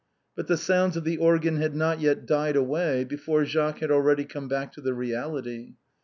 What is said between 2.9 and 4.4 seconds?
before Jacques had already